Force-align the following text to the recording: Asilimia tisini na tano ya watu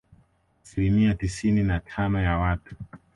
Asilimia 0.65 1.13
tisini 1.13 1.63
na 1.63 1.79
tano 1.79 2.21
ya 2.21 2.37
watu 2.37 2.75